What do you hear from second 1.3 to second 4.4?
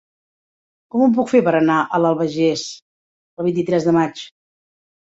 fer per anar a l'Albagés el vint-i-tres de maig?